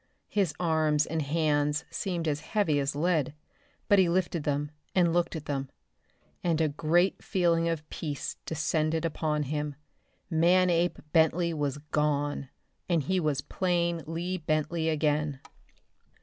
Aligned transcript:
His 0.29 0.51
arms 0.59 1.05
and 1.05 1.21
hands 1.21 1.85
seemed 1.91 2.27
as 2.27 2.39
heavy 2.39 2.79
as 2.79 2.95
lead, 2.95 3.35
but 3.87 3.99
he 3.99 4.09
lifted 4.09 4.45
them 4.45 4.71
and 4.95 5.13
looked 5.13 5.35
at 5.35 5.45
them 5.45 5.69
and 6.43 6.59
a 6.59 6.67
great 6.69 7.23
feeling 7.23 7.69
of 7.69 7.87
peace 7.91 8.37
descended 8.47 9.05
upon 9.05 9.43
him. 9.43 9.75
Manape 10.27 10.97
Bentley 11.13 11.53
was 11.53 11.77
gone, 11.91 12.49
and 12.89 13.03
he 13.03 13.19
was 13.19 13.41
plain 13.41 14.01
Lee 14.07 14.39
Bentley 14.39 14.89
again. 14.89 15.39